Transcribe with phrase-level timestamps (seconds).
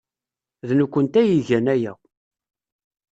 [0.67, 1.93] D nekkenti ay igan aya.